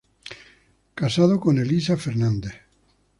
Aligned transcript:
Casado 0.95 1.39
con 1.39 1.59
Elisa 1.59 1.95
Fernández. 1.95 2.55